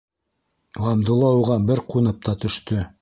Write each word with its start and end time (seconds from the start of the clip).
-Ғабдулла 0.85 1.29
уға 1.41 1.59
бер 1.71 1.83
ҡунып 1.95 2.27
та 2.29 2.37
төштө. 2.47 2.85